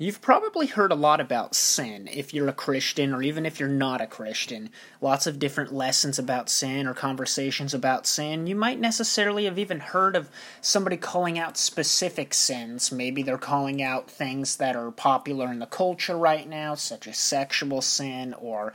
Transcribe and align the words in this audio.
You've 0.00 0.20
probably 0.20 0.68
heard 0.68 0.92
a 0.92 0.94
lot 0.94 1.20
about 1.20 1.56
sin 1.56 2.08
if 2.12 2.32
you're 2.32 2.46
a 2.46 2.52
Christian 2.52 3.12
or 3.12 3.20
even 3.20 3.44
if 3.44 3.58
you're 3.58 3.68
not 3.68 4.00
a 4.00 4.06
Christian. 4.06 4.70
Lots 5.00 5.26
of 5.26 5.40
different 5.40 5.74
lessons 5.74 6.20
about 6.20 6.48
sin 6.48 6.86
or 6.86 6.94
conversations 6.94 7.74
about 7.74 8.06
sin. 8.06 8.46
You 8.46 8.54
might 8.54 8.78
necessarily 8.78 9.46
have 9.46 9.58
even 9.58 9.80
heard 9.80 10.14
of 10.14 10.30
somebody 10.60 10.96
calling 10.96 11.36
out 11.36 11.56
specific 11.56 12.32
sins. 12.32 12.92
Maybe 12.92 13.24
they're 13.24 13.38
calling 13.38 13.82
out 13.82 14.08
things 14.08 14.58
that 14.58 14.76
are 14.76 14.92
popular 14.92 15.50
in 15.50 15.58
the 15.58 15.66
culture 15.66 16.16
right 16.16 16.48
now, 16.48 16.76
such 16.76 17.08
as 17.08 17.18
sexual 17.18 17.82
sin 17.82 18.34
or 18.34 18.72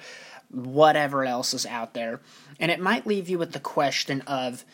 whatever 0.52 1.24
else 1.24 1.54
is 1.54 1.66
out 1.66 1.94
there. 1.94 2.20
And 2.60 2.70
it 2.70 2.82
might 2.82 3.08
leave 3.08 3.30
you 3.30 3.38
with 3.38 3.54
the 3.54 3.62
question 3.62 4.20
of 4.28 4.66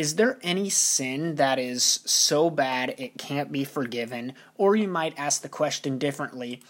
is 0.00 0.14
there 0.14 0.38
any 0.42 0.70
sin 0.70 1.34
that 1.34 1.58
is 1.58 2.00
so 2.06 2.48
bad 2.48 2.94
it 2.96 3.18
can't 3.18 3.52
be 3.52 3.64
forgiven? 3.64 4.32
Or 4.56 4.74
you 4.74 4.88
might 4.88 5.12
ask 5.18 5.42
the 5.42 5.48
question 5.50 5.98
differently 5.98 6.62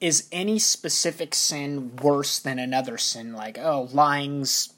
Is 0.00 0.28
any 0.32 0.58
specific 0.58 1.32
sin 1.32 1.94
worse 1.94 2.40
than 2.40 2.58
another 2.58 2.98
sin? 2.98 3.34
Like, 3.34 3.56
oh, 3.56 3.88
lying's 3.92 4.74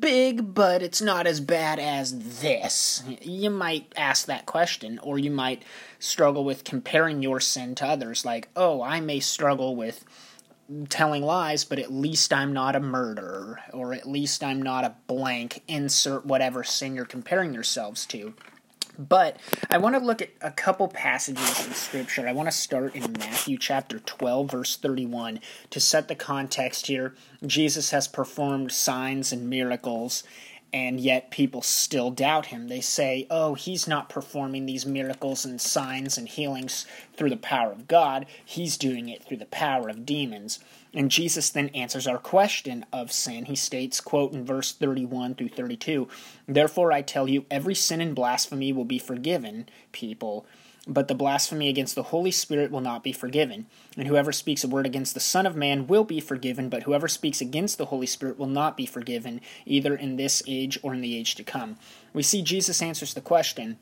big, 0.00 0.54
but 0.54 0.82
it's 0.82 1.00
not 1.00 1.28
as 1.28 1.38
bad 1.38 1.78
as 1.78 2.40
this. 2.40 3.04
You 3.22 3.50
might 3.50 3.92
ask 3.96 4.26
that 4.26 4.46
question, 4.46 4.98
or 4.98 5.16
you 5.16 5.30
might 5.30 5.62
struggle 6.00 6.44
with 6.44 6.64
comparing 6.64 7.22
your 7.22 7.38
sin 7.38 7.76
to 7.76 7.86
others. 7.86 8.24
Like, 8.24 8.48
oh, 8.56 8.82
I 8.82 8.98
may 8.98 9.20
struggle 9.20 9.76
with 9.76 10.04
telling 10.88 11.22
lies, 11.22 11.64
but 11.64 11.78
at 11.78 11.92
least 11.92 12.32
I'm 12.32 12.52
not 12.52 12.76
a 12.76 12.80
murderer, 12.80 13.60
or 13.72 13.92
at 13.94 14.08
least 14.08 14.42
I'm 14.42 14.60
not 14.60 14.84
a 14.84 14.94
blank, 15.06 15.62
insert 15.68 16.26
whatever 16.26 16.64
sin 16.64 16.94
you're 16.94 17.04
comparing 17.04 17.54
yourselves 17.54 18.06
to. 18.06 18.34
But 18.98 19.38
I 19.68 19.78
want 19.78 19.94
to 19.94 20.04
look 20.04 20.22
at 20.22 20.30
a 20.40 20.50
couple 20.50 20.88
passages 20.88 21.66
in 21.66 21.74
Scripture. 21.74 22.26
I 22.26 22.32
want 22.32 22.48
to 22.48 22.56
start 22.56 22.94
in 22.94 23.12
Matthew 23.12 23.58
chapter 23.58 23.98
12, 23.98 24.50
verse 24.50 24.76
31. 24.76 25.40
To 25.70 25.80
set 25.80 26.08
the 26.08 26.14
context 26.14 26.86
here, 26.86 27.14
Jesus 27.44 27.90
has 27.90 28.08
performed 28.08 28.72
signs 28.72 29.32
and 29.32 29.50
miracles, 29.50 30.24
and 30.76 31.00
yet 31.00 31.30
people 31.30 31.62
still 31.62 32.10
doubt 32.10 32.46
him. 32.46 32.68
They 32.68 32.82
say, 32.82 33.26
oh, 33.30 33.54
he's 33.54 33.88
not 33.88 34.10
performing 34.10 34.66
these 34.66 34.84
miracles 34.84 35.42
and 35.42 35.58
signs 35.58 36.18
and 36.18 36.28
healings 36.28 36.84
through 37.16 37.30
the 37.30 37.38
power 37.38 37.72
of 37.72 37.88
God, 37.88 38.26
he's 38.44 38.76
doing 38.76 39.08
it 39.08 39.24
through 39.24 39.38
the 39.38 39.46
power 39.46 39.88
of 39.88 40.04
demons. 40.04 40.58
And 40.92 41.10
Jesus 41.10 41.48
then 41.48 41.70
answers 41.70 42.06
our 42.06 42.18
question 42.18 42.84
of 42.92 43.10
sin. 43.10 43.46
He 43.46 43.56
states, 43.56 44.02
quote, 44.02 44.34
in 44.34 44.44
verse 44.44 44.70
31 44.70 45.36
through 45.36 45.48
32, 45.48 46.08
Therefore 46.46 46.92
I 46.92 47.00
tell 47.00 47.26
you, 47.26 47.46
every 47.50 47.74
sin 47.74 48.02
and 48.02 48.14
blasphemy 48.14 48.70
will 48.74 48.84
be 48.84 48.98
forgiven 48.98 49.70
people 49.92 50.44
but 50.86 51.08
the 51.08 51.14
blasphemy 51.14 51.68
against 51.68 51.94
the 51.94 52.04
Holy 52.04 52.30
Spirit 52.30 52.70
will 52.70 52.80
not 52.80 53.02
be 53.02 53.12
forgiven. 53.12 53.66
And 53.96 54.06
whoever 54.06 54.32
speaks 54.32 54.62
a 54.62 54.68
word 54.68 54.86
against 54.86 55.14
the 55.14 55.20
Son 55.20 55.46
of 55.46 55.56
Man 55.56 55.86
will 55.86 56.04
be 56.04 56.20
forgiven, 56.20 56.68
but 56.68 56.84
whoever 56.84 57.08
speaks 57.08 57.40
against 57.40 57.78
the 57.78 57.86
Holy 57.86 58.06
Spirit 58.06 58.38
will 58.38 58.46
not 58.46 58.76
be 58.76 58.86
forgiven, 58.86 59.40
either 59.64 59.96
in 59.96 60.16
this 60.16 60.42
age 60.46 60.78
or 60.82 60.94
in 60.94 61.00
the 61.00 61.16
age 61.16 61.34
to 61.34 61.42
come. 61.42 61.76
We 62.12 62.22
see 62.22 62.42
Jesus 62.42 62.80
answers 62.80 63.14
the 63.14 63.20
question 63.20 63.78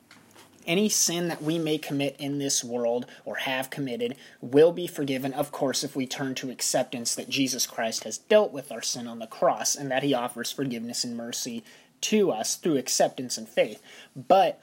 any 0.65 0.89
sin 0.89 1.27
that 1.27 1.43
we 1.43 1.59
may 1.59 1.77
commit 1.77 2.15
in 2.17 2.39
this 2.39 2.63
world 2.63 3.05
or 3.23 3.35
have 3.35 3.69
committed 3.69 4.15
will 4.41 4.71
be 4.71 4.87
forgiven, 4.87 5.33
of 5.33 5.51
course, 5.51 5.83
if 5.83 5.95
we 5.95 6.07
turn 6.07 6.35
to 6.35 6.49
acceptance 6.49 7.15
that 7.15 7.29
Jesus 7.29 7.67
Christ 7.67 8.03
has 8.03 8.17
dealt 8.17 8.51
with 8.51 8.71
our 8.71 8.81
sin 8.81 9.07
on 9.07 9.19
the 9.19 9.27
cross 9.27 9.75
and 9.75 9.91
that 9.91 10.03
he 10.03 10.13
offers 10.13 10.51
forgiveness 10.51 11.03
and 11.03 11.15
mercy 11.15 11.63
to 12.01 12.31
us 12.31 12.55
through 12.55 12.77
acceptance 12.77 13.37
and 13.37 13.47
faith. 13.47 13.81
But 14.15 14.61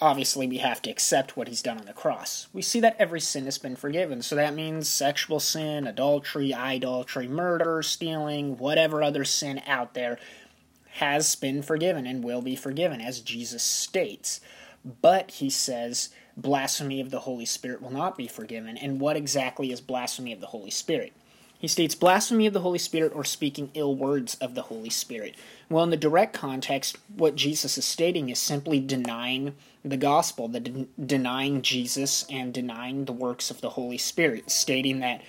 obviously 0.00 0.46
we 0.46 0.58
have 0.58 0.80
to 0.82 0.90
accept 0.90 1.36
what 1.36 1.48
he's 1.48 1.62
done 1.62 1.78
on 1.78 1.86
the 1.86 1.92
cross. 1.92 2.48
We 2.52 2.62
see 2.62 2.80
that 2.80 2.96
every 2.98 3.20
sin 3.20 3.44
has 3.44 3.58
been 3.58 3.76
forgiven. 3.76 4.22
So 4.22 4.36
that 4.36 4.54
means 4.54 4.88
sexual 4.88 5.40
sin, 5.40 5.86
adultery, 5.86 6.54
idolatry, 6.54 7.28
murder, 7.28 7.82
stealing, 7.82 8.56
whatever 8.56 9.02
other 9.02 9.24
sin 9.24 9.60
out 9.66 9.94
there 9.94 10.18
has 10.94 11.34
been 11.36 11.62
forgiven 11.62 12.06
and 12.06 12.24
will 12.24 12.42
be 12.42 12.56
forgiven, 12.56 13.00
as 13.00 13.20
Jesus 13.20 13.62
states. 13.62 14.40
But 15.02 15.32
he 15.32 15.50
says 15.50 16.08
blasphemy 16.36 17.00
of 17.00 17.10
the 17.10 17.20
Holy 17.20 17.44
Spirit 17.44 17.82
will 17.82 17.92
not 17.92 18.16
be 18.16 18.26
forgiven. 18.26 18.76
And 18.76 19.00
what 19.00 19.16
exactly 19.16 19.70
is 19.70 19.80
blasphemy 19.80 20.32
of 20.32 20.40
the 20.40 20.46
Holy 20.46 20.70
Spirit? 20.70 21.12
He 21.60 21.68
states 21.68 21.94
blasphemy 21.94 22.46
of 22.46 22.54
the 22.54 22.62
Holy 22.62 22.78
Spirit 22.78 23.12
or 23.14 23.22
speaking 23.22 23.70
ill 23.74 23.94
words 23.94 24.34
of 24.36 24.54
the 24.54 24.62
Holy 24.62 24.88
Spirit. 24.88 25.36
Well, 25.68 25.84
in 25.84 25.90
the 25.90 25.96
direct 25.98 26.32
context, 26.32 26.96
what 27.14 27.36
Jesus 27.36 27.76
is 27.76 27.84
stating 27.84 28.30
is 28.30 28.38
simply 28.38 28.80
denying 28.80 29.54
the 29.84 29.98
gospel, 29.98 30.48
the 30.48 30.60
de- 30.60 30.88
denying 30.98 31.60
Jesus 31.60 32.24
and 32.30 32.54
denying 32.54 33.04
the 33.04 33.12
works 33.12 33.50
of 33.50 33.60
the 33.60 33.70
Holy 33.70 33.98
Spirit, 33.98 34.50
stating 34.50 35.00
that 35.00 35.20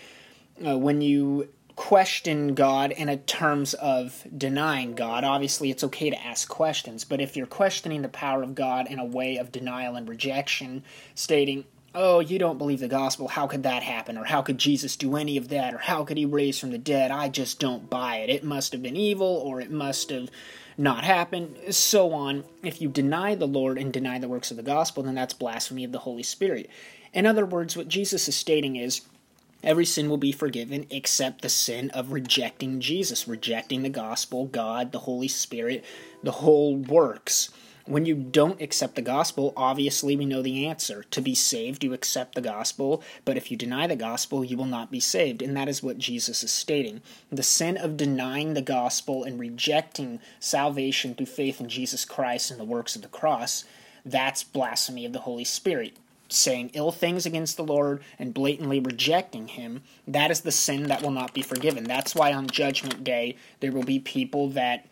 uh, 0.65 0.77
when 0.77 1.01
you 1.01 1.49
question 1.75 2.53
God 2.53 2.91
in 2.91 3.17
terms 3.19 3.73
of 3.73 4.25
denying 4.37 4.93
God, 4.93 5.25
obviously 5.25 5.69
it's 5.69 5.83
okay 5.83 6.09
to 6.09 6.25
ask 6.25 6.47
questions, 6.47 7.03
but 7.03 7.19
if 7.19 7.35
you're 7.35 7.45
questioning 7.45 8.03
the 8.03 8.09
power 8.09 8.41
of 8.41 8.55
God 8.55 8.87
in 8.87 8.99
a 8.99 9.05
way 9.05 9.35
of 9.35 9.51
denial 9.51 9.95
and 9.95 10.07
rejection, 10.07 10.83
stating, 11.13 11.65
oh, 11.93 12.19
you 12.19 12.39
don't 12.39 12.57
believe 12.57 12.79
the 12.79 12.87
gospel, 12.87 13.27
how 13.27 13.47
could 13.47 13.63
that 13.63 13.83
happen? 13.83 14.17
Or 14.17 14.25
how 14.25 14.41
could 14.41 14.57
Jesus 14.57 14.95
do 14.95 15.15
any 15.15 15.37
of 15.37 15.49
that? 15.49 15.73
Or 15.73 15.79
how 15.79 16.03
could 16.03 16.17
he 16.17 16.25
raise 16.25 16.57
from 16.57 16.71
the 16.71 16.77
dead? 16.77 17.11
I 17.11 17.29
just 17.29 17.59
don't 17.59 17.89
buy 17.89 18.17
it. 18.17 18.29
It 18.29 18.43
must 18.43 18.71
have 18.71 18.81
been 18.81 18.95
evil, 18.95 19.27
or 19.27 19.59
it 19.59 19.71
must 19.71 20.09
have 20.09 20.29
not 20.77 21.03
happened, 21.03 21.57
so 21.69 22.13
on. 22.13 22.43
If 22.63 22.81
you 22.81 22.89
deny 22.89 23.35
the 23.35 23.47
Lord 23.47 23.77
and 23.77 23.91
deny 23.91 24.19
the 24.19 24.29
works 24.29 24.51
of 24.51 24.57
the 24.57 24.63
gospel, 24.63 25.03
then 25.03 25.15
that's 25.15 25.33
blasphemy 25.33 25.83
of 25.83 25.91
the 25.91 25.99
Holy 25.99 26.23
Spirit. 26.23 26.69
In 27.13 27.25
other 27.25 27.45
words, 27.45 27.75
what 27.75 27.89
Jesus 27.89 28.27
is 28.27 28.35
stating 28.35 28.77
is 28.77 29.01
every 29.63 29.85
sin 29.85 30.09
will 30.09 30.17
be 30.17 30.31
forgiven 30.31 30.87
except 30.89 31.41
the 31.41 31.49
sin 31.49 31.89
of 31.91 32.13
rejecting 32.13 32.79
Jesus, 32.79 33.27
rejecting 33.27 33.83
the 33.83 33.89
gospel, 33.89 34.45
God, 34.45 34.91
the 34.91 34.99
Holy 34.99 35.27
Spirit, 35.27 35.83
the 36.23 36.31
whole 36.31 36.77
works. 36.77 37.49
When 37.85 38.05
you 38.05 38.15
don't 38.15 38.61
accept 38.61 38.95
the 38.95 39.01
gospel, 39.01 39.53
obviously 39.57 40.15
we 40.15 40.25
know 40.25 40.41
the 40.41 40.67
answer. 40.67 41.03
To 41.11 41.21
be 41.21 41.35
saved, 41.35 41.83
you 41.83 41.93
accept 41.93 42.35
the 42.35 42.41
gospel, 42.41 43.03
but 43.25 43.37
if 43.37 43.49
you 43.49 43.57
deny 43.57 43.87
the 43.87 43.95
gospel, 43.95 44.43
you 44.43 44.57
will 44.57 44.65
not 44.65 44.91
be 44.91 44.99
saved. 44.99 45.41
And 45.41 45.55
that 45.57 45.67
is 45.67 45.81
what 45.81 45.97
Jesus 45.97 46.43
is 46.43 46.51
stating. 46.51 47.01
The 47.31 47.43
sin 47.43 47.77
of 47.77 47.97
denying 47.97 48.53
the 48.53 48.61
gospel 48.61 49.23
and 49.23 49.39
rejecting 49.39 50.19
salvation 50.39 51.15
through 51.15 51.25
faith 51.25 51.59
in 51.59 51.69
Jesus 51.69 52.05
Christ 52.05 52.51
and 52.51 52.59
the 52.59 52.65
works 52.65 52.95
of 52.95 53.01
the 53.01 53.07
cross, 53.07 53.65
that's 54.05 54.43
blasphemy 54.43 55.05
of 55.05 55.13
the 55.13 55.19
Holy 55.19 55.45
Spirit 55.45 55.97
saying 56.33 56.71
ill 56.73 56.91
things 56.91 57.25
against 57.25 57.57
the 57.57 57.63
Lord 57.63 58.01
and 58.17 58.33
blatantly 58.33 58.79
rejecting 58.79 59.49
Him, 59.49 59.83
that 60.07 60.31
is 60.31 60.41
the 60.41 60.51
sin 60.51 60.83
that 60.83 61.01
will 61.01 61.11
not 61.11 61.33
be 61.33 61.41
forgiven. 61.41 61.83
That's 61.83 62.15
why 62.15 62.33
on 62.33 62.47
Judgment 62.47 63.03
Day 63.03 63.35
there 63.59 63.71
will 63.71 63.83
be 63.83 63.99
people 63.99 64.49
that 64.49 64.85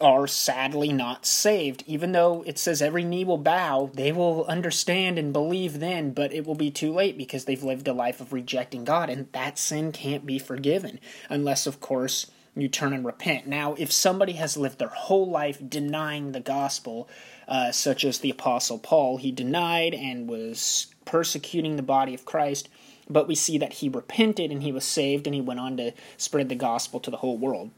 are 0.00 0.26
sadly 0.26 0.92
not 0.92 1.26
saved. 1.26 1.84
Even 1.86 2.12
though 2.12 2.42
it 2.46 2.58
says 2.58 2.80
every 2.80 3.04
knee 3.04 3.24
will 3.24 3.38
bow, 3.38 3.90
they 3.92 4.10
will 4.10 4.44
understand 4.46 5.18
and 5.18 5.32
believe 5.32 5.80
then, 5.80 6.12
but 6.12 6.32
it 6.32 6.46
will 6.46 6.54
be 6.54 6.70
too 6.70 6.92
late 6.92 7.18
because 7.18 7.44
they've 7.44 7.62
lived 7.62 7.86
a 7.86 7.92
life 7.92 8.20
of 8.20 8.32
rejecting 8.32 8.84
God, 8.84 9.10
and 9.10 9.30
that 9.32 9.58
sin 9.58 9.92
can't 9.92 10.24
be 10.24 10.38
forgiven. 10.38 10.98
Unless, 11.28 11.66
of 11.66 11.80
course, 11.80 12.26
you 12.56 12.68
turn 12.68 12.92
and 12.92 13.04
repent. 13.04 13.46
Now, 13.46 13.74
if 13.74 13.92
somebody 13.92 14.32
has 14.32 14.56
lived 14.56 14.78
their 14.78 14.88
whole 14.88 15.28
life 15.28 15.58
denying 15.66 16.32
the 16.32 16.40
gospel, 16.40 17.08
uh, 17.46 17.70
such 17.70 18.04
as 18.04 18.18
the 18.18 18.30
Apostle 18.30 18.78
Paul, 18.78 19.18
he 19.18 19.30
denied 19.30 19.94
and 19.94 20.28
was 20.28 20.86
persecuting 21.04 21.76
the 21.76 21.82
body 21.82 22.14
of 22.14 22.24
Christ, 22.24 22.68
but 23.08 23.28
we 23.28 23.34
see 23.34 23.58
that 23.58 23.74
he 23.74 23.88
repented 23.88 24.50
and 24.50 24.62
he 24.62 24.72
was 24.72 24.84
saved 24.84 25.26
and 25.26 25.34
he 25.34 25.40
went 25.40 25.60
on 25.60 25.76
to 25.76 25.92
spread 26.16 26.48
the 26.48 26.54
gospel 26.54 27.00
to 27.00 27.10
the 27.10 27.18
whole 27.18 27.36
world 27.36 27.70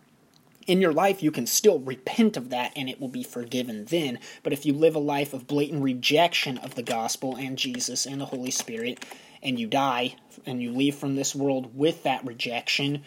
in 0.66 0.80
your 0.80 0.92
life, 0.92 1.22
you 1.22 1.30
can 1.30 1.46
still 1.46 1.78
repent 1.80 2.36
of 2.36 2.50
that 2.50 2.72
and 2.76 2.88
it 2.88 3.00
will 3.00 3.08
be 3.08 3.22
forgiven 3.22 3.84
then. 3.86 4.18
But 4.42 4.52
if 4.52 4.64
you 4.64 4.72
live 4.72 4.94
a 4.94 5.00
life 5.00 5.32
of 5.32 5.46
blatant 5.46 5.82
rejection 5.82 6.58
of 6.58 6.74
the 6.74 6.82
gospel 6.82 7.36
and 7.36 7.58
Jesus 7.58 8.06
and 8.06 8.20
the 8.20 8.26
Holy 8.26 8.50
Spirit, 8.50 9.04
and 9.42 9.58
you 9.58 9.66
die 9.66 10.14
and 10.46 10.62
you 10.62 10.70
leave 10.70 10.94
from 10.94 11.16
this 11.16 11.34
world 11.34 11.76
with 11.76 12.02
that 12.04 12.24
rejection, 12.24 13.02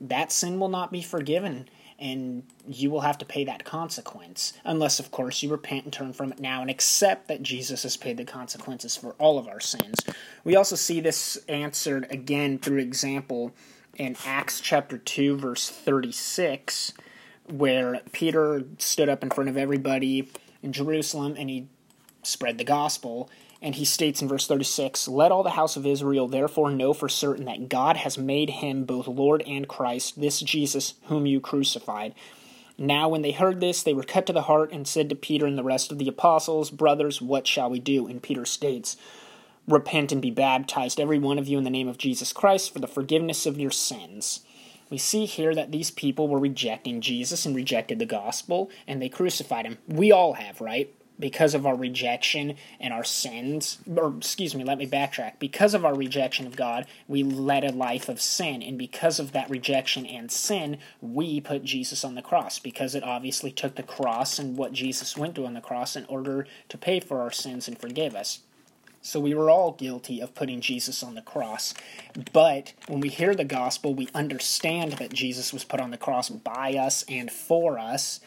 that 0.00 0.32
sin 0.32 0.58
will 0.58 0.68
not 0.68 0.90
be 0.90 1.02
forgiven 1.02 1.68
and 1.98 2.42
you 2.66 2.90
will 2.90 3.02
have 3.02 3.18
to 3.18 3.24
pay 3.24 3.44
that 3.44 3.64
consequence. 3.64 4.52
Unless, 4.64 4.98
of 4.98 5.10
course, 5.12 5.42
you 5.42 5.50
repent 5.50 5.84
and 5.84 5.92
turn 5.92 6.12
from 6.12 6.32
it 6.32 6.40
now 6.40 6.60
and 6.60 6.70
accept 6.70 7.28
that 7.28 7.42
Jesus 7.42 7.84
has 7.84 7.96
paid 7.96 8.16
the 8.16 8.24
consequences 8.24 8.96
for 8.96 9.12
all 9.12 9.38
of 9.38 9.46
our 9.46 9.60
sins. 9.60 10.00
We 10.42 10.56
also 10.56 10.74
see 10.74 11.00
this 11.00 11.36
answered 11.48 12.08
again 12.10 12.58
through 12.58 12.78
example 12.78 13.52
in 13.96 14.16
Acts 14.24 14.60
chapter 14.60 14.98
2, 14.98 15.36
verse 15.36 15.68
36, 15.68 16.92
where 17.50 18.00
Peter 18.12 18.64
stood 18.78 19.08
up 19.08 19.22
in 19.22 19.30
front 19.30 19.50
of 19.50 19.56
everybody 19.56 20.28
in 20.62 20.72
Jerusalem 20.72 21.34
and 21.38 21.50
he 21.50 21.68
spread 22.22 22.58
the 22.58 22.64
gospel. 22.64 23.30
And 23.62 23.74
he 23.76 23.84
states 23.86 24.20
in 24.20 24.28
verse 24.28 24.46
36 24.46 25.08
Let 25.08 25.32
all 25.32 25.42
the 25.42 25.50
house 25.50 25.76
of 25.76 25.86
Israel 25.86 26.28
therefore 26.28 26.70
know 26.70 26.92
for 26.92 27.08
certain 27.08 27.46
that 27.46 27.68
God 27.68 27.96
has 27.96 28.18
made 28.18 28.50
him 28.50 28.84
both 28.84 29.08
Lord 29.08 29.42
and 29.46 29.66
Christ, 29.66 30.20
this 30.20 30.40
Jesus 30.40 30.94
whom 31.04 31.24
you 31.24 31.40
crucified. 31.40 32.14
Now, 32.76 33.08
when 33.08 33.22
they 33.22 33.30
heard 33.30 33.60
this, 33.60 33.82
they 33.82 33.94
were 33.94 34.02
cut 34.02 34.26
to 34.26 34.32
the 34.32 34.42
heart 34.42 34.72
and 34.72 34.86
said 34.86 35.08
to 35.08 35.14
Peter 35.14 35.46
and 35.46 35.56
the 35.56 35.62
rest 35.62 35.92
of 35.92 35.98
the 35.98 36.08
apostles, 36.08 36.70
Brothers, 36.70 37.22
what 37.22 37.46
shall 37.46 37.70
we 37.70 37.78
do? 37.78 38.08
And 38.08 38.22
Peter 38.22 38.44
states, 38.44 38.96
repent 39.66 40.12
and 40.12 40.20
be 40.20 40.30
baptized, 40.30 41.00
every 41.00 41.18
one 41.18 41.38
of 41.38 41.48
you, 41.48 41.58
in 41.58 41.64
the 41.64 41.70
name 41.70 41.88
of 41.88 41.98
Jesus 41.98 42.32
Christ 42.32 42.72
for 42.72 42.78
the 42.78 42.86
forgiveness 42.86 43.46
of 43.46 43.58
your 43.58 43.70
sins. 43.70 44.40
We 44.90 44.98
see 44.98 45.24
here 45.24 45.54
that 45.54 45.72
these 45.72 45.90
people 45.90 46.28
were 46.28 46.38
rejecting 46.38 47.00
Jesus 47.00 47.46
and 47.46 47.56
rejected 47.56 47.98
the 47.98 48.06
gospel, 48.06 48.70
and 48.86 49.00
they 49.00 49.08
crucified 49.08 49.64
him. 49.64 49.78
We 49.88 50.12
all 50.12 50.34
have, 50.34 50.60
right? 50.60 50.94
Because 51.18 51.54
of 51.54 51.64
our 51.64 51.76
rejection 51.76 52.56
and 52.78 52.92
our 52.92 53.04
sins, 53.04 53.78
or 53.96 54.14
excuse 54.16 54.54
me, 54.54 54.64
let 54.64 54.78
me 54.78 54.86
backtrack. 54.86 55.38
Because 55.38 55.72
of 55.72 55.84
our 55.84 55.94
rejection 55.94 56.46
of 56.46 56.56
God, 56.56 56.86
we 57.08 57.22
led 57.22 57.64
a 57.64 57.72
life 57.72 58.08
of 58.08 58.20
sin, 58.20 58.62
and 58.62 58.76
because 58.76 59.18
of 59.18 59.32
that 59.32 59.48
rejection 59.48 60.04
and 60.04 60.30
sin, 60.30 60.78
we 61.00 61.40
put 61.40 61.64
Jesus 61.64 62.04
on 62.04 62.14
the 62.14 62.22
cross, 62.22 62.58
because 62.58 62.94
it 62.94 63.04
obviously 63.04 63.50
took 63.50 63.76
the 63.76 63.82
cross 63.82 64.38
and 64.38 64.58
what 64.58 64.72
Jesus 64.72 65.16
went 65.16 65.36
through 65.36 65.46
on 65.46 65.54
the 65.54 65.60
cross 65.60 65.96
in 65.96 66.04
order 66.06 66.46
to 66.68 66.76
pay 66.76 67.00
for 67.00 67.20
our 67.22 67.32
sins 67.32 67.66
and 67.66 67.78
forgive 67.78 68.14
us. 68.14 68.40
So 69.04 69.20
we 69.20 69.34
were 69.34 69.50
all 69.50 69.72
guilty 69.72 70.20
of 70.20 70.34
putting 70.34 70.62
Jesus 70.62 71.02
on 71.02 71.14
the 71.14 71.20
cross. 71.20 71.74
But 72.32 72.72
when 72.88 73.00
we 73.00 73.10
hear 73.10 73.34
the 73.34 73.44
gospel, 73.44 73.94
we 73.94 74.08
understand 74.14 74.92
that 74.94 75.12
Jesus 75.12 75.52
was 75.52 75.62
put 75.62 75.78
on 75.78 75.90
the 75.90 75.98
cross 75.98 76.30
by 76.30 76.72
us 76.72 77.04
and 77.06 77.30
for 77.30 77.78
us. 77.78 78.20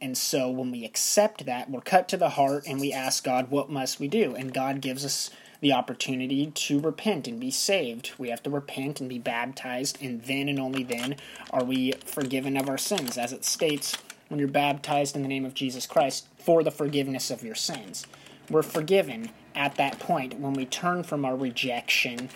And 0.00 0.18
so 0.18 0.50
when 0.50 0.72
we 0.72 0.84
accept 0.84 1.46
that, 1.46 1.70
we're 1.70 1.80
cut 1.80 2.08
to 2.08 2.16
the 2.16 2.30
heart 2.30 2.64
and 2.66 2.80
we 2.80 2.92
ask 2.92 3.22
God, 3.22 3.48
what 3.48 3.70
must 3.70 4.00
we 4.00 4.08
do? 4.08 4.34
And 4.34 4.52
God 4.52 4.80
gives 4.80 5.04
us 5.04 5.30
the 5.60 5.72
opportunity 5.72 6.50
to 6.50 6.80
repent 6.80 7.28
and 7.28 7.38
be 7.38 7.52
saved. 7.52 8.10
We 8.18 8.28
have 8.30 8.42
to 8.42 8.50
repent 8.50 9.00
and 9.00 9.08
be 9.08 9.20
baptized, 9.20 9.96
and 10.02 10.20
then 10.24 10.48
and 10.48 10.58
only 10.58 10.82
then 10.82 11.16
are 11.50 11.64
we 11.64 11.92
forgiven 12.04 12.56
of 12.56 12.68
our 12.68 12.76
sins. 12.76 13.16
As 13.16 13.32
it 13.32 13.44
states, 13.44 13.96
when 14.28 14.40
you're 14.40 14.48
baptized 14.48 15.14
in 15.14 15.22
the 15.22 15.28
name 15.28 15.44
of 15.44 15.54
Jesus 15.54 15.86
Christ 15.86 16.26
for 16.38 16.64
the 16.64 16.72
forgiveness 16.72 17.30
of 17.30 17.44
your 17.44 17.54
sins. 17.54 18.04
We're 18.50 18.62
forgiven 18.62 19.30
at 19.54 19.76
that 19.76 19.98
point 19.98 20.38
when 20.40 20.54
we 20.54 20.66
turn 20.66 21.02
from 21.02 21.24
our 21.24 21.36
rejection 21.36 22.30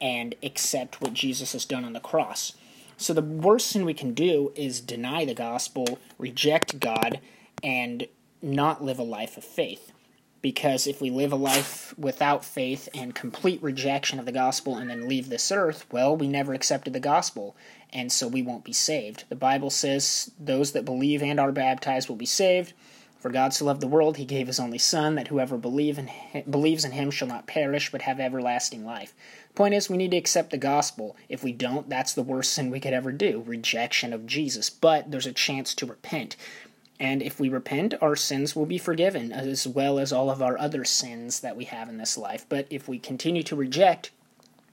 and 0.00 0.34
accept 0.42 1.00
what 1.00 1.12
Jesus 1.12 1.52
has 1.52 1.64
done 1.64 1.84
on 1.84 1.92
the 1.92 2.00
cross. 2.00 2.54
So 2.96 3.14
the 3.14 3.22
worst 3.22 3.72
thing 3.72 3.84
we 3.84 3.94
can 3.94 4.12
do 4.12 4.52
is 4.54 4.80
deny 4.80 5.24
the 5.24 5.34
gospel, 5.34 5.98
reject 6.18 6.80
God, 6.80 7.20
and 7.62 8.06
not 8.42 8.84
live 8.84 8.98
a 8.98 9.02
life 9.04 9.36
of 9.36 9.44
faith. 9.44 9.92
Because 10.42 10.86
if 10.86 11.02
we 11.02 11.10
live 11.10 11.32
a 11.32 11.36
life 11.36 11.94
without 11.98 12.44
faith 12.44 12.88
and 12.94 13.14
complete 13.14 13.62
rejection 13.62 14.18
of 14.18 14.24
the 14.24 14.32
gospel 14.32 14.76
and 14.76 14.88
then 14.88 15.06
leave 15.06 15.28
this 15.28 15.52
earth, 15.52 15.84
well, 15.92 16.16
we 16.16 16.28
never 16.28 16.54
accepted 16.54 16.94
the 16.94 17.00
gospel, 17.00 17.54
and 17.92 18.10
so 18.10 18.26
we 18.26 18.40
won't 18.40 18.64
be 18.64 18.72
saved. 18.72 19.24
The 19.28 19.36
Bible 19.36 19.68
says 19.68 20.30
those 20.38 20.72
that 20.72 20.86
believe 20.86 21.22
and 21.22 21.38
are 21.38 21.52
baptized 21.52 22.08
will 22.08 22.16
be 22.16 22.24
saved. 22.24 22.72
For 23.20 23.30
God 23.30 23.52
so 23.52 23.66
loved 23.66 23.82
the 23.82 23.86
world, 23.86 24.16
he 24.16 24.24
gave 24.24 24.46
his 24.46 24.58
only 24.58 24.78
Son, 24.78 25.14
that 25.16 25.28
whoever 25.28 25.58
believe 25.58 25.98
in 25.98 26.10
believes 26.48 26.86
in 26.86 26.92
him 26.92 27.10
shall 27.10 27.28
not 27.28 27.46
perish, 27.46 27.92
but 27.92 28.02
have 28.02 28.18
everlasting 28.18 28.84
life. 28.84 29.14
Point 29.54 29.74
is, 29.74 29.90
we 29.90 29.98
need 29.98 30.12
to 30.12 30.16
accept 30.16 30.50
the 30.50 30.56
gospel. 30.56 31.16
If 31.28 31.44
we 31.44 31.52
don't, 31.52 31.90
that's 31.90 32.14
the 32.14 32.22
worst 32.22 32.54
sin 32.54 32.70
we 32.70 32.80
could 32.80 32.94
ever 32.94 33.12
do 33.12 33.44
rejection 33.46 34.14
of 34.14 34.26
Jesus. 34.26 34.70
But 34.70 35.10
there's 35.10 35.26
a 35.26 35.32
chance 35.32 35.74
to 35.74 35.86
repent. 35.86 36.34
And 36.98 37.22
if 37.22 37.38
we 37.38 37.50
repent, 37.50 37.94
our 38.00 38.16
sins 38.16 38.56
will 38.56 38.66
be 38.66 38.78
forgiven, 38.78 39.32
as 39.32 39.66
well 39.68 39.98
as 39.98 40.12
all 40.12 40.30
of 40.30 40.40
our 40.40 40.58
other 40.58 40.84
sins 40.84 41.40
that 41.40 41.56
we 41.56 41.64
have 41.64 41.90
in 41.90 41.98
this 41.98 42.16
life. 42.16 42.46
But 42.48 42.66
if 42.70 42.88
we 42.88 42.98
continue 42.98 43.42
to 43.42 43.56
reject, 43.56 44.12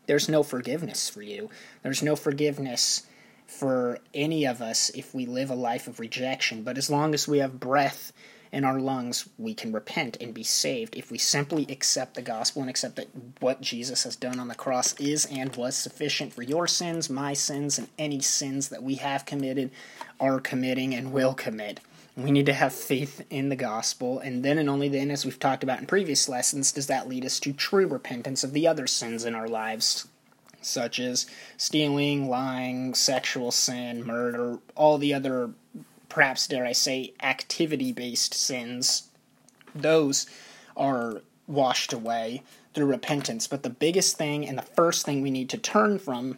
there's 0.05 0.29
no 0.29 0.41
forgiveness 0.41 1.09
for 1.09 1.21
you. 1.21 1.49
There's 1.83 2.01
no 2.01 2.15
forgiveness 2.15 3.05
for 3.45 3.99
any 4.13 4.45
of 4.45 4.61
us 4.61 4.89
if 4.94 5.13
we 5.13 5.25
live 5.25 5.49
a 5.49 5.55
life 5.55 5.88
of 5.88 5.99
rejection. 5.99 6.63
But 6.63 6.77
as 6.77 6.89
long 6.89 7.13
as 7.13 7.27
we 7.27 7.39
have 7.39 7.59
breath, 7.59 8.13
in 8.51 8.63
our 8.63 8.79
lungs, 8.79 9.27
we 9.38 9.53
can 9.53 9.71
repent 9.71 10.17
and 10.21 10.33
be 10.33 10.44
saved 10.44 10.95
if 10.95 11.11
we 11.11 11.17
simply 11.17 11.65
accept 11.69 12.15
the 12.15 12.21
gospel 12.21 12.61
and 12.61 12.69
accept 12.69 12.95
that 12.95 13.09
what 13.39 13.61
Jesus 13.61 14.03
has 14.03 14.15
done 14.15 14.39
on 14.39 14.47
the 14.47 14.55
cross 14.55 14.94
is 14.99 15.25
and 15.25 15.55
was 15.55 15.75
sufficient 15.75 16.33
for 16.33 16.44
your 16.44 16.67
sins, 16.67 17.09
my 17.09 17.33
sins, 17.33 17.77
and 17.77 17.89
any 17.97 18.21
sins 18.21 18.69
that 18.69 18.83
we 18.83 18.95
have 18.95 19.25
committed, 19.25 19.71
are 20.19 20.39
committing, 20.39 20.94
and 20.94 21.11
will 21.11 21.33
commit. 21.33 21.79
We 22.15 22.31
need 22.31 22.47
to 22.47 22.53
have 22.53 22.73
faith 22.73 23.23
in 23.29 23.49
the 23.49 23.55
gospel, 23.55 24.17
and 24.19 24.44
then 24.44 24.57
and 24.57 24.69
only 24.69 24.89
then, 24.89 25.11
as 25.11 25.23
we've 25.23 25.39
talked 25.39 25.63
about 25.63 25.79
in 25.79 25.85
previous 25.85 26.27
lessons, 26.27 26.71
does 26.71 26.88
that 26.88 27.07
lead 27.07 27.25
us 27.25 27.39
to 27.41 27.53
true 27.53 27.85
repentance 27.85 28.44
of 28.44 28.53
the 28.53 28.67
other 28.67 28.88
sins 28.88 29.23
in 29.23 29.35
our 29.35 29.47
lives, 29.47 30.07
such 30.59 30.99
as 30.99 31.27
stealing, 31.57 32.27
lying, 32.27 32.95
sexual 32.95 33.51
sin, 33.51 34.03
murder, 34.03 34.57
all 34.75 34.97
the 34.97 35.13
other 35.13 35.51
perhaps 36.09 36.48
dare 36.48 36.65
I 36.65 36.71
say, 36.71 37.13
activity 37.21 37.92
based 37.92 38.33
sins, 38.33 39.09
those 39.75 40.27
are 40.75 41.21
washed 41.48 41.94
away 41.94 42.44
through 42.74 42.86
repentance. 42.86 43.48
But 43.48 43.63
the 43.63 43.69
biggest 43.69 44.18
thing 44.18 44.48
and 44.48 44.57
the 44.57 44.63
first 44.63 45.06
thing 45.06 45.21
we 45.21 45.31
need 45.31 45.50
to 45.50 45.57
turn 45.57 46.00
from 46.00 46.38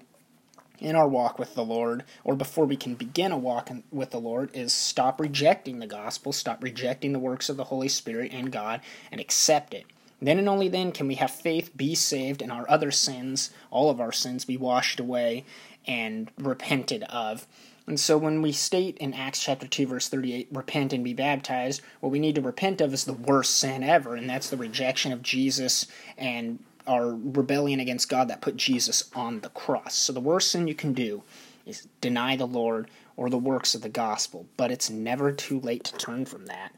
in 0.80 0.96
our 0.96 1.08
walk 1.08 1.38
with 1.38 1.56
the 1.56 1.66
Lord, 1.66 2.06
or 2.24 2.36
before 2.36 2.66
we 2.66 2.78
can 2.78 2.96
begin 2.96 3.32
a 3.32 3.38
walk 3.38 3.70
with 3.92 4.12
the 4.12 4.20
Lord, 4.20 4.50
is 4.54 4.72
stop 4.72 5.20
rejecting 5.20 5.80
the 5.80 5.88
gospel, 5.88 6.32
stop 6.32 6.64
rejecting 6.64 7.12
the 7.12 7.20
works 7.20 7.50
of 7.50 7.58
the 7.58 7.66
Holy 7.66 7.90
Spirit 7.90 8.32
and 8.34 8.52
God, 8.52 8.80
and 9.12 9.20
accept 9.20 9.74
it. 9.74 9.86
Then 10.22 10.40
and 10.40 10.50
only 10.50 10.68
then 10.68 10.92
can 10.92 11.08
we 11.08 11.16
have 11.16 11.32
faith, 11.32 11.76
be 11.76 11.96
saved, 11.96 12.42
and 12.42 12.52
our 12.52 12.70
other 12.70 12.92
sins, 12.92 13.52
all 13.72 13.90
of 13.90 14.02
our 14.02 14.12
sins, 14.12 14.46
be 14.46 14.58
washed 14.58 15.00
away 15.00 15.46
and 15.88 16.32
repented 16.38 17.04
of. 17.04 17.48
And 17.90 18.00
so 18.00 18.20
when 18.20 18.44
we 18.44 18.52
state 18.52 19.00
in 19.00 19.16
Acts 19.16 19.42
chapter 19.42 19.68
2 19.68 19.88
verse 19.88 20.08
38 20.10 20.50
repent 20.52 20.94
and 20.94 21.04
be 21.04 21.16
baptized, 21.16 21.82
what 22.02 22.12
we 22.12 22.20
need 22.20 22.36
to 22.36 22.42
repent 22.42 22.82
of 22.82 22.94
is 22.94 23.04
the 23.04 23.14
worst 23.14 23.58
sin 23.58 23.82
ever 23.82 24.16
and 24.16 24.30
that's 24.30 24.52
the 24.52 24.58
rejection 24.58 25.12
of 25.12 25.24
Jesus 25.24 25.88
and 26.16 26.60
our 26.86 27.10
rebellion 27.10 27.80
against 27.80 28.08
God 28.08 28.28
that 28.28 28.42
put 28.42 28.58
Jesus 28.58 29.10
on 29.16 29.40
the 29.40 29.50
cross. 29.50 29.96
So 29.96 30.14
the 30.14 30.20
worst 30.20 30.52
sin 30.52 30.68
you 30.68 30.76
can 30.76 30.94
do 30.94 31.24
is 31.66 31.88
deny 32.00 32.36
the 32.36 32.46
Lord 32.46 32.92
or 33.18 33.28
the 33.28 33.40
works 33.40 33.74
of 33.74 33.82
the 33.82 33.90
gospel, 33.90 34.46
but 34.56 34.70
it's 34.70 34.92
never 34.92 35.32
too 35.32 35.60
late 35.60 35.84
to 35.86 35.98
turn 35.98 36.26
from 36.26 36.46
that. 36.46 36.76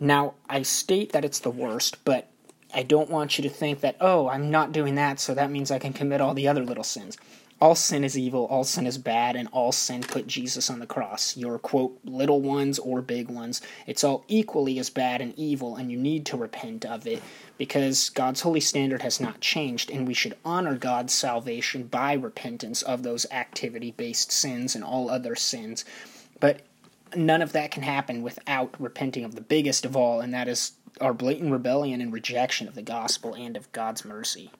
Now, 0.00 0.34
I 0.50 0.62
state 0.62 1.12
that 1.12 1.24
it's 1.24 1.38
the 1.38 1.50
worst, 1.50 2.04
but 2.04 2.30
I 2.74 2.82
don't 2.82 3.10
want 3.10 3.38
you 3.38 3.42
to 3.42 3.48
think 3.48 3.80
that, 3.80 3.96
oh, 4.00 4.28
I'm 4.28 4.50
not 4.50 4.72
doing 4.72 4.96
that, 4.96 5.20
so 5.20 5.34
that 5.34 5.52
means 5.52 5.70
I 5.70 5.78
can 5.78 5.92
commit 5.92 6.20
all 6.20 6.34
the 6.34 6.48
other 6.48 6.64
little 6.64 6.84
sins 6.84 7.16
all 7.60 7.74
sin 7.74 8.04
is 8.04 8.16
evil, 8.16 8.46
all 8.46 8.62
sin 8.62 8.86
is 8.86 8.98
bad, 8.98 9.34
and 9.34 9.48
all 9.50 9.72
sin 9.72 10.02
put 10.02 10.28
Jesus 10.28 10.70
on 10.70 10.78
the 10.78 10.86
cross. 10.86 11.36
Your 11.36 11.58
quote, 11.58 11.98
little 12.04 12.40
ones 12.40 12.78
or 12.78 13.02
big 13.02 13.28
ones, 13.28 13.60
it's 13.86 14.04
all 14.04 14.24
equally 14.28 14.78
as 14.78 14.90
bad 14.90 15.20
and 15.20 15.36
evil, 15.36 15.74
and 15.76 15.90
you 15.90 15.98
need 15.98 16.24
to 16.26 16.36
repent 16.36 16.84
of 16.84 17.06
it 17.06 17.22
because 17.56 18.10
God's 18.10 18.42
holy 18.42 18.60
standard 18.60 19.02
has 19.02 19.20
not 19.20 19.40
changed, 19.40 19.90
and 19.90 20.06
we 20.06 20.14
should 20.14 20.36
honor 20.44 20.76
God's 20.76 21.12
salvation 21.12 21.84
by 21.84 22.12
repentance 22.12 22.82
of 22.82 23.02
those 23.02 23.26
activity 23.32 23.90
based 23.90 24.30
sins 24.30 24.76
and 24.76 24.84
all 24.84 25.10
other 25.10 25.34
sins. 25.34 25.84
But 26.38 26.60
none 27.16 27.42
of 27.42 27.52
that 27.52 27.72
can 27.72 27.82
happen 27.82 28.22
without 28.22 28.74
repenting 28.78 29.24
of 29.24 29.34
the 29.34 29.40
biggest 29.40 29.84
of 29.84 29.96
all, 29.96 30.20
and 30.20 30.32
that 30.32 30.46
is 30.46 30.72
our 31.00 31.12
blatant 31.12 31.50
rebellion 31.50 32.00
and 32.00 32.12
rejection 32.12 32.68
of 32.68 32.74
the 32.76 32.82
gospel 32.82 33.34
and 33.34 33.56
of 33.56 33.70
God's 33.72 34.04
mercy. 34.04 34.50